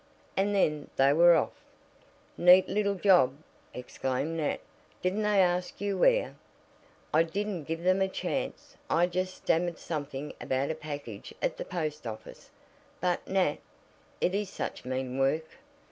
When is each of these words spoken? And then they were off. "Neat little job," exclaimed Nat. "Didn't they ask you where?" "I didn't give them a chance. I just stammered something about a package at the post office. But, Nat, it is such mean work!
And 0.35 0.55
then 0.55 0.89
they 0.95 1.13
were 1.13 1.35
off. 1.35 1.53
"Neat 2.35 2.67
little 2.67 2.95
job," 2.95 3.35
exclaimed 3.71 4.35
Nat. 4.37 4.59
"Didn't 5.03 5.21
they 5.21 5.39
ask 5.39 5.79
you 5.79 5.95
where?" 5.95 6.35
"I 7.13 7.21
didn't 7.21 7.65
give 7.65 7.83
them 7.83 8.01
a 8.01 8.07
chance. 8.07 8.75
I 8.89 9.05
just 9.05 9.35
stammered 9.35 9.77
something 9.77 10.33
about 10.41 10.71
a 10.71 10.73
package 10.73 11.35
at 11.39 11.57
the 11.57 11.65
post 11.65 12.07
office. 12.07 12.49
But, 12.99 13.27
Nat, 13.27 13.59
it 14.19 14.33
is 14.33 14.49
such 14.49 14.85
mean 14.85 15.19
work! 15.19 15.45